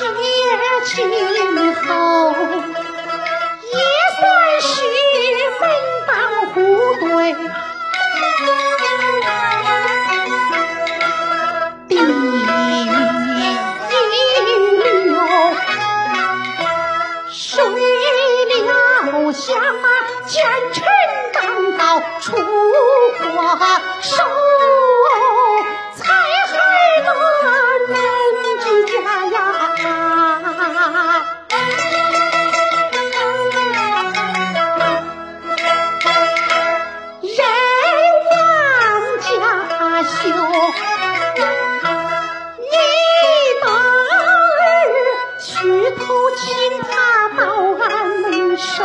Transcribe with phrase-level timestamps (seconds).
[0.00, 0.12] 今日
[0.86, 1.27] 去
[40.58, 40.64] 你
[43.62, 43.78] 的儿
[45.38, 45.46] 去
[45.96, 46.00] 偷
[46.36, 46.44] 亲
[46.82, 47.40] 他到
[47.78, 47.86] 俺
[48.22, 48.82] 门首，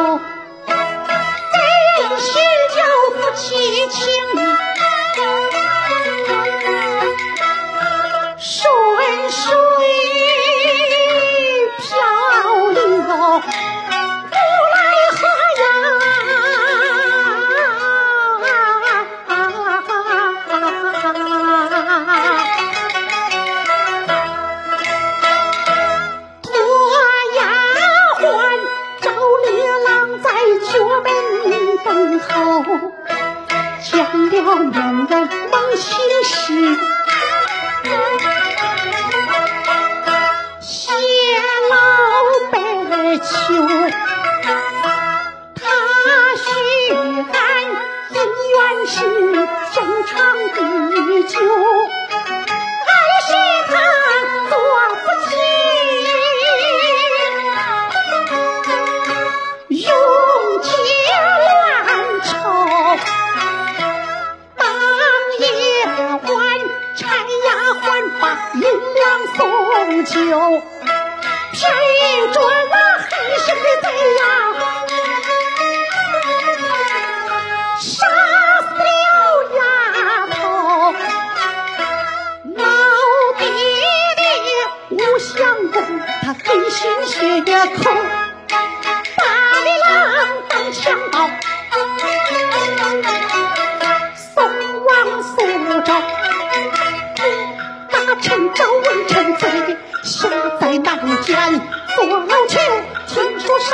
[0.00, 0.20] 消瘦，
[1.98, 2.32] 怎是
[2.74, 2.80] 教
[3.14, 3.48] 夫妻
[3.88, 4.00] 情
[32.28, 32.62] 后
[33.82, 36.99] 见了面的，放心事。
[70.30, 70.62] 送酒，
[71.50, 72.38] 偏一捉
[72.70, 72.74] 那
[73.10, 74.22] 黑心的贼呀，
[77.80, 77.90] 杀
[78.62, 78.94] 死了
[79.56, 79.58] 丫
[80.28, 80.38] 头。
[82.54, 82.62] 老
[83.38, 83.42] 弟
[84.16, 84.22] 弟
[84.90, 85.36] 吴相
[85.72, 85.74] 公，
[86.22, 86.78] 他黑心
[87.08, 87.14] 血
[87.74, 87.90] 口，
[89.16, 89.20] 大
[89.64, 89.90] 力郎
[90.48, 90.78] 当强
[91.10, 91.14] 盗。
[94.32, 94.36] 送
[94.84, 94.88] 往
[95.24, 95.34] 苏
[95.82, 95.90] 州，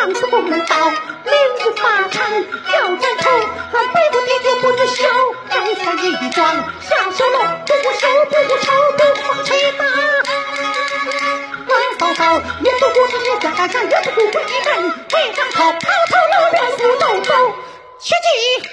[0.06, 3.30] 上司不能到，明日法场要斩头。
[3.72, 5.02] 俺北部爹爹不知羞，
[5.50, 9.84] 该才一桩下小楼，不羞不愁不放气打。
[11.66, 17.34] 王嫂嫂也不顾自己家大家，也不顾回门为张头，抛头露脸苏州走，
[17.98, 18.68] 去记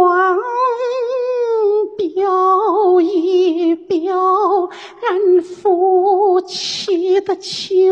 [0.00, 0.38] 妆
[1.98, 4.70] 表一表
[5.02, 7.90] 俺夫妻的情。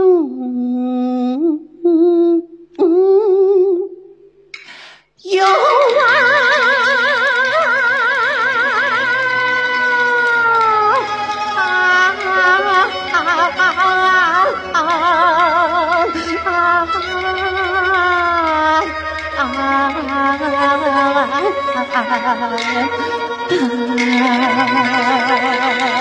[5.22, 5.44] 有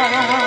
[0.10, 0.44] 啊！